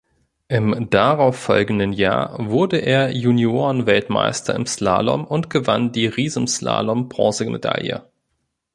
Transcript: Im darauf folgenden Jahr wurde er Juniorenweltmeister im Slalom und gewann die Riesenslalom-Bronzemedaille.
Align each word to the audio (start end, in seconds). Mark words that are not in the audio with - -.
Im 0.47 0.89
darauf 0.89 1.35
folgenden 1.37 1.93
Jahr 1.93 2.35
wurde 2.39 2.77
er 2.79 3.11
Juniorenweltmeister 3.15 4.55
im 4.55 4.65
Slalom 4.65 5.25
und 5.27 5.51
gewann 5.51 5.91
die 5.91 6.07
Riesenslalom-Bronzemedaille. 6.07 8.01